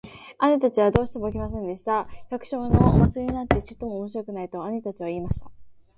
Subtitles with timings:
[0.39, 2.07] 兄たちはどうしても来ませんでした。
[2.31, 5.51] 「百姓のお祭なんてちっとも面白くない。」と兄たちは言いました。